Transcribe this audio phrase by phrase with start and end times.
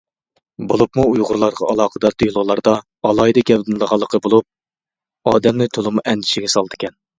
[0.69, 2.73] بولۇپمۇ ئۇيغۇرلارغا ئالاقىدار دېلولاردا
[3.11, 7.01] ئالاھىدە گەۋدىلىنىدىغانلىقىنى بولۇپ، ئادەمنى تولىمۇ ئەندىشىگە سالىدىكەن.